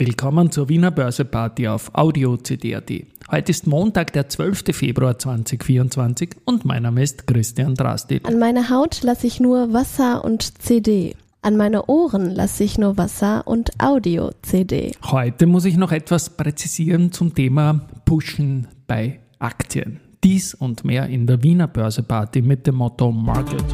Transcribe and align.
Willkommen 0.00 0.52
zur 0.52 0.68
Wiener 0.68 0.92
Börseparty 0.92 1.66
auf 1.66 1.90
Audio 1.92 2.36
CD.at. 2.36 2.88
Heute 3.32 3.50
ist 3.50 3.66
Montag, 3.66 4.12
der 4.12 4.28
12. 4.28 4.66
Februar 4.70 5.18
2024 5.18 6.36
und 6.44 6.64
mein 6.64 6.84
Name 6.84 7.02
ist 7.02 7.26
Christian 7.26 7.74
Drastil. 7.74 8.20
An 8.22 8.38
meine 8.38 8.70
Haut 8.70 9.02
lasse 9.02 9.26
ich 9.26 9.40
nur 9.40 9.72
Wasser 9.72 10.24
und 10.24 10.62
CD. 10.62 11.16
An 11.42 11.56
meine 11.56 11.86
Ohren 11.86 12.30
lasse 12.30 12.62
ich 12.62 12.78
nur 12.78 12.96
Wasser 12.96 13.48
und 13.48 13.72
Audio-CD. 13.82 14.92
Heute 15.02 15.46
muss 15.46 15.64
ich 15.64 15.76
noch 15.76 15.90
etwas 15.90 16.30
präzisieren 16.30 17.10
zum 17.10 17.34
Thema 17.34 17.80
Pushen 18.04 18.68
bei 18.86 19.18
Aktien. 19.40 19.98
Dies 20.22 20.54
und 20.54 20.84
mehr 20.84 21.08
in 21.08 21.26
der 21.26 21.42
Wiener 21.42 21.66
Börseparty 21.66 22.40
mit 22.40 22.68
dem 22.68 22.76
Motto 22.76 23.10
Market. 23.10 23.64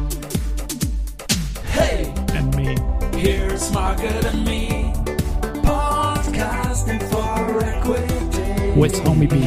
Hey, 1.71 2.07
and 2.35 2.55
me. 2.55 2.73
Here's 3.15 3.71
Market 3.71 4.25
and 4.25 4.43
me. 4.43 4.84
What's 8.75 9.01
homie 9.05 9.25
B? 9.25 9.37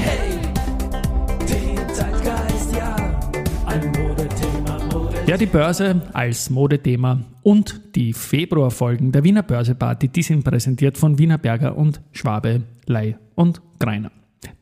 Ja, 5.26 5.36
die 5.36 5.44
Börse 5.44 6.00
als 6.14 6.48
Modethema 6.48 7.20
und 7.42 7.94
die 7.94 8.14
Februarfolgen 8.14 9.12
der 9.12 9.24
Wiener 9.24 9.42
Börseparty, 9.42 10.08
die 10.08 10.22
sind 10.22 10.44
präsentiert 10.44 10.96
von 10.96 11.18
Wiener 11.18 11.36
Berger 11.36 11.76
und 11.76 12.00
Schwabe, 12.12 12.62
Lei 12.86 13.18
und 13.34 13.60
Greiner. 13.78 14.10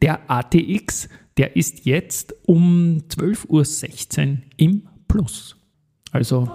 Der 0.03 0.29
ATX, 0.29 1.09
der 1.37 1.55
ist 1.55 1.87
jetzt 1.87 2.35
um 2.47 3.05
12.16 3.09 4.29
Uhr 4.29 4.39
im 4.57 4.89
Plus. 5.07 5.57
Also 6.11 6.49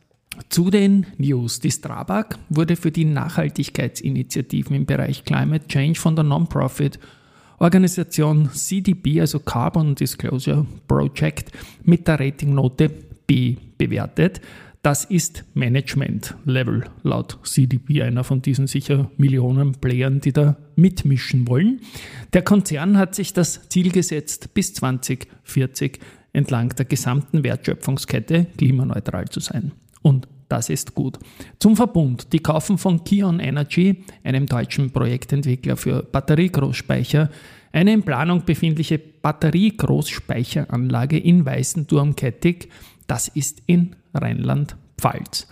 Zu 0.50 0.68
den 0.68 1.06
News. 1.16 1.58
Die 1.60 1.70
Strabag 1.70 2.38
wurde 2.50 2.76
für 2.76 2.92
die 2.92 3.06
Nachhaltigkeitsinitiativen 3.06 4.76
im 4.76 4.84
Bereich 4.84 5.24
Climate 5.24 5.68
Change 5.68 5.98
von 5.98 6.16
der 6.16 6.24
Non-Profit 6.24 6.98
Organisation 7.60 8.48
CDP, 8.52 9.20
also 9.20 9.38
Carbon 9.38 9.94
Disclosure 9.94 10.66
Project, 10.88 11.52
mit 11.84 12.08
der 12.08 12.18
Ratingnote 12.18 12.90
B 13.26 13.56
bewertet. 13.76 14.40
Das 14.82 15.04
ist 15.04 15.44
Management 15.52 16.34
Level 16.46 16.84
laut 17.02 17.38
CDP, 17.44 18.02
einer 18.02 18.24
von 18.24 18.40
diesen 18.40 18.66
sicher 18.66 19.10
Millionen 19.18 19.72
Playern, 19.72 20.20
die 20.20 20.32
da 20.32 20.56
mitmischen 20.74 21.46
wollen. 21.46 21.82
Der 22.32 22.40
Konzern 22.40 22.96
hat 22.96 23.14
sich 23.14 23.34
das 23.34 23.68
Ziel 23.68 23.92
gesetzt, 23.92 24.54
bis 24.54 24.72
2040 24.72 26.00
entlang 26.32 26.70
der 26.70 26.86
gesamten 26.86 27.44
Wertschöpfungskette 27.44 28.46
klimaneutral 28.56 29.28
zu 29.28 29.40
sein. 29.40 29.72
Und 30.00 30.28
das 30.50 30.68
ist 30.68 30.94
gut. 30.94 31.18
Zum 31.60 31.76
Verbund. 31.76 32.32
Die 32.32 32.40
kaufen 32.40 32.76
von 32.76 33.04
Kion 33.04 33.38
Energy, 33.40 34.04
einem 34.24 34.46
deutschen 34.46 34.90
Projektentwickler 34.90 35.76
für 35.76 36.02
Batteriegroßspeicher, 36.02 37.30
eine 37.72 37.92
in 37.92 38.02
Planung 38.02 38.44
befindliche 38.44 38.98
Batteriegroßspeicheranlage 38.98 41.18
in 41.18 41.46
Weißenturm-Kettig. 41.46 42.68
Das 43.06 43.28
ist 43.28 43.62
in 43.66 43.94
Rheinland-Pfalz. 44.12 45.46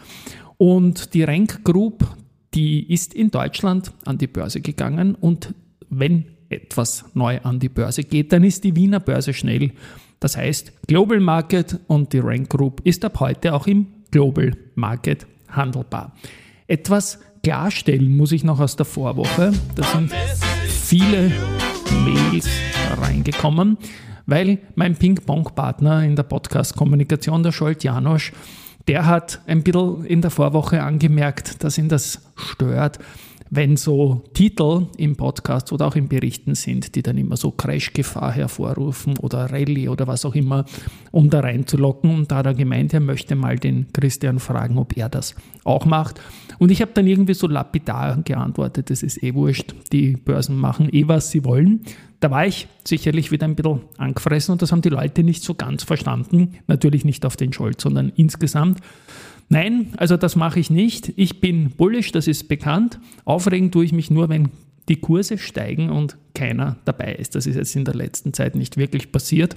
Und 0.56 1.14
die 1.14 1.22
Renk 1.22 1.62
Group, 1.64 2.04
die 2.54 2.92
ist 2.92 3.14
in 3.14 3.30
Deutschland 3.30 3.92
an 4.04 4.18
die 4.18 4.26
Börse 4.26 4.60
gegangen 4.60 5.14
und 5.14 5.54
wenn 5.90 6.24
etwas 6.48 7.04
neu 7.14 7.38
an 7.42 7.60
die 7.60 7.68
Börse 7.68 8.02
geht, 8.02 8.32
dann 8.32 8.42
ist 8.42 8.64
die 8.64 8.74
Wiener 8.74 8.98
Börse 8.98 9.32
schnell. 9.32 9.70
Das 10.18 10.36
heißt, 10.36 10.72
Global 10.88 11.20
Market 11.20 11.78
und 11.86 12.12
die 12.12 12.18
Rank 12.18 12.48
Group 12.48 12.80
ist 12.84 13.04
ab 13.04 13.20
heute 13.20 13.54
auch 13.54 13.68
im 13.68 13.86
Global 14.10 14.56
Market 14.74 15.26
handelbar. 15.48 16.12
Etwas 16.66 17.18
klarstellen 17.42 18.16
muss 18.16 18.32
ich 18.32 18.44
noch 18.44 18.60
aus 18.60 18.76
der 18.76 18.86
Vorwoche. 18.86 19.52
Da 19.74 19.82
sind 19.84 20.12
viele 20.66 21.32
Mails 22.04 22.48
reingekommen, 23.00 23.78
weil 24.26 24.58
mein 24.74 24.96
Ping-Pong-Partner 24.96 26.04
in 26.04 26.16
der 26.16 26.24
Podcast-Kommunikation, 26.24 27.42
der 27.42 27.52
Scholt 27.52 27.84
Janosch, 27.84 28.32
der 28.86 29.06
hat 29.06 29.40
ein 29.46 29.62
bisschen 29.62 30.04
in 30.04 30.22
der 30.22 30.30
Vorwoche 30.30 30.82
angemerkt, 30.82 31.62
dass 31.62 31.78
ihn 31.78 31.88
das 31.88 32.22
stört, 32.36 32.98
wenn 33.50 33.76
so 33.76 34.24
Titel 34.34 34.86
im 34.96 35.16
Podcast 35.16 35.72
oder 35.72 35.86
auch 35.86 35.96
in 35.96 36.08
Berichten 36.08 36.54
sind, 36.54 36.94
die 36.94 37.02
dann 37.02 37.18
immer 37.18 37.36
so 37.36 37.50
Crashgefahr 37.50 38.32
hervorrufen 38.32 39.18
oder 39.18 39.50
Rallye 39.50 39.88
oder 39.88 40.06
was 40.06 40.24
auch 40.24 40.34
immer, 40.34 40.64
um 41.10 41.30
da 41.30 41.40
reinzulocken. 41.40 42.10
Und 42.14 42.30
da 42.30 42.36
hat 42.36 42.46
er 42.46 42.54
gemeint, 42.54 42.92
er 42.94 43.00
möchte 43.00 43.34
mal 43.34 43.58
den 43.58 43.86
Christian 43.92 44.38
fragen, 44.38 44.78
ob 44.78 44.96
er 44.96 45.08
das 45.08 45.34
auch 45.64 45.86
macht. 45.86 46.20
Und 46.58 46.70
ich 46.70 46.82
habe 46.82 46.92
dann 46.94 47.06
irgendwie 47.06 47.34
so 47.34 47.46
lapidar 47.46 48.20
geantwortet, 48.22 48.90
das 48.90 49.02
ist 49.02 49.22
eh 49.22 49.34
wurscht, 49.34 49.74
die 49.92 50.12
Börsen 50.12 50.56
machen 50.56 50.88
eh, 50.92 51.06
was 51.06 51.30
sie 51.30 51.44
wollen. 51.44 51.82
Da 52.20 52.30
war 52.30 52.46
ich 52.46 52.66
sicherlich 52.84 53.30
wieder 53.30 53.46
ein 53.46 53.54
bisschen 53.54 53.80
angefressen 53.96 54.52
und 54.52 54.62
das 54.62 54.72
haben 54.72 54.82
die 54.82 54.88
Leute 54.88 55.22
nicht 55.22 55.44
so 55.44 55.54
ganz 55.54 55.84
verstanden. 55.84 56.54
Natürlich 56.66 57.04
nicht 57.04 57.24
auf 57.24 57.36
den 57.36 57.52
Scholz, 57.52 57.82
sondern 57.82 58.10
insgesamt. 58.16 58.80
Nein, 59.48 59.94
also 59.96 60.16
das 60.16 60.36
mache 60.36 60.60
ich 60.60 60.68
nicht. 60.68 61.12
Ich 61.16 61.40
bin 61.40 61.70
bullish, 61.70 62.12
das 62.12 62.26
ist 62.26 62.48
bekannt. 62.48 62.98
Aufregen 63.24 63.70
tue 63.70 63.84
ich 63.84 63.92
mich 63.92 64.10
nur, 64.10 64.28
wenn 64.28 64.50
die 64.88 64.96
Kurse 64.96 65.38
steigen 65.38 65.90
und 65.90 66.16
keiner 66.34 66.76
dabei 66.84 67.14
ist. 67.14 67.34
Das 67.34 67.46
ist 67.46 67.56
jetzt 67.56 67.76
in 67.76 67.84
der 67.84 67.94
letzten 67.94 68.32
Zeit 68.32 68.56
nicht 68.56 68.76
wirklich 68.76 69.12
passiert. 69.12 69.54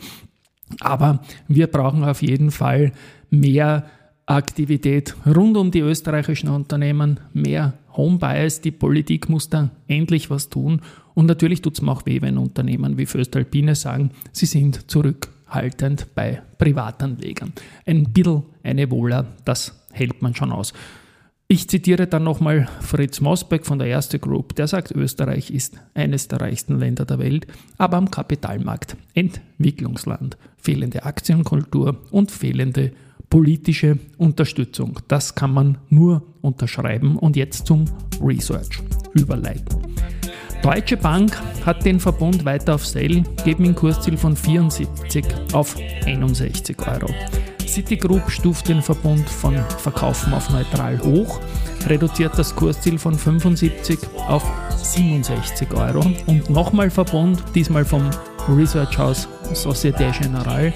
Aber 0.80 1.22
wir 1.48 1.68
brauchen 1.68 2.04
auf 2.04 2.22
jeden 2.22 2.52
Fall 2.52 2.94
mehr 3.30 3.86
Aktivität 4.26 5.16
rund 5.26 5.58
um 5.58 5.72
die 5.72 5.80
österreichischen 5.80 6.50
Unternehmen, 6.50 7.20
mehr 7.34 7.74
Homebias. 7.96 8.62
Die 8.62 8.72
Politik 8.72 9.30
muss 9.30 9.50
da 9.50 9.70
endlich 9.88 10.30
was 10.30 10.50
tun. 10.50 10.82
Und 11.14 11.26
natürlich 11.26 11.62
tut 11.62 11.74
es 11.74 11.82
mir 11.82 11.92
auch 11.92 12.06
weh, 12.06 12.22
wenn 12.22 12.38
Unternehmen 12.38 12.98
wie 12.98 13.06
Föstalpine 13.06 13.76
sagen, 13.76 14.12
sie 14.32 14.46
sind 14.46 14.90
zurückhaltend 14.90 16.08
bei 16.16 16.42
Privatanlegern. 16.58 17.52
Ein 17.86 18.06
bisschen 18.06 18.44
eine 18.64 18.90
Wohler, 18.90 19.26
das 19.44 19.86
hält 19.92 20.22
man 20.22 20.36
schon 20.36 20.52
aus. 20.52 20.74
Ich 21.52 21.68
zitiere 21.68 22.08
dann 22.08 22.24
nochmal 22.24 22.70
Fritz 22.80 23.20
Mosbeck 23.20 23.66
von 23.66 23.78
der 23.78 23.90
Erste 23.90 24.20
Group, 24.20 24.56
der 24.56 24.70
sagt, 24.70 24.92
Österreich 24.92 25.52
ist 25.52 25.78
eines 25.94 26.30
der 26.30 26.40
reichsten 26.40 26.80
Länder 26.80 27.04
der 27.04 27.20
Welt, 27.20 27.46
aber 27.78 27.98
am 27.98 28.10
Kapitalmarkt 28.10 28.96
Entwicklungsland. 29.16 30.38
Fehlende 30.56 31.04
Aktienkultur 31.04 31.98
und 32.10 32.32
fehlende 32.32 32.94
politische 33.32 33.98
Unterstützung. 34.18 35.00
Das 35.08 35.34
kann 35.34 35.52
man 35.52 35.80
nur 35.90 36.22
unterschreiben 36.42 37.18
und 37.18 37.36
jetzt 37.36 37.66
zum 37.66 37.86
Research 38.22 38.84
überleiten. 39.14 39.82
Deutsche 40.62 40.98
Bank 40.98 41.42
hat 41.66 41.84
den 41.86 42.00
Verbund 42.00 42.46
weiter 42.46 42.76
auf 42.76 42.86
Sale, 42.86 43.24
geben 43.44 43.66
ein 43.66 43.74
Kursziel 43.76 44.16
von 44.16 44.36
74 44.36 45.26
auf 45.54 45.76
61 46.06 46.78
Euro. 46.88 47.12
Citigroup 47.66 48.30
stuft 48.30 48.68
den 48.68 48.82
Verbund 48.82 49.28
von 49.28 49.56
Verkaufen 49.78 50.34
auf 50.34 50.50
neutral 50.52 51.00
hoch, 51.02 51.40
reduziert 51.88 52.38
das 52.38 52.56
Kursziel 52.56 53.00
von 53.00 53.16
75 53.16 53.98
auf 54.28 54.44
67 54.76 55.74
Euro 55.74 56.06
und 56.28 56.50
nochmal 56.50 56.92
Verbund, 56.92 57.42
diesmal 57.56 57.86
vom 57.86 58.10
Research 58.50 58.98
House 58.98 59.28
Societe 59.54 60.12
Generale. 60.20 60.74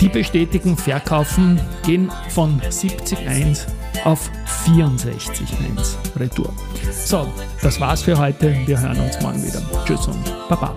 Die 0.00 0.08
bestätigen 0.08 0.76
Verkaufen 0.76 1.60
gehen 1.84 2.10
von 2.28 2.60
70,1 2.60 3.66
auf 4.04 4.30
64,1 4.66 6.18
Retour. 6.18 6.52
So, 6.92 7.26
das 7.62 7.80
war's 7.80 8.02
für 8.02 8.18
heute. 8.18 8.54
Wir 8.66 8.78
hören 8.78 9.00
uns 9.00 9.20
morgen 9.20 9.42
wieder. 9.42 9.62
Tschüss 9.86 10.06
und 10.06 10.22
Baba. 10.48 10.74